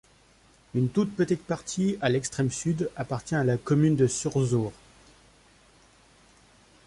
Une 0.73 0.89
toute 0.89 1.15
petite 1.15 1.43
partie, 1.45 1.95
à 2.01 2.09
l'extrême 2.09 2.49
sud, 2.49 2.89
appartient 2.95 3.35
à 3.35 3.43
la 3.43 3.57
commune 3.57 3.95
de 3.95 4.07
Surzur. 4.07 4.71